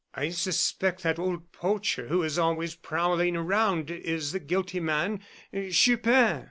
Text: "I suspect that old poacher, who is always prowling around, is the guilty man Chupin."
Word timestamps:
"I 0.15 0.29
suspect 0.29 1.03
that 1.03 1.19
old 1.19 1.51
poacher, 1.51 2.07
who 2.07 2.23
is 2.23 2.39
always 2.39 2.73
prowling 2.73 3.35
around, 3.35 3.91
is 3.91 4.31
the 4.31 4.39
guilty 4.39 4.79
man 4.79 5.19
Chupin." 5.69 6.39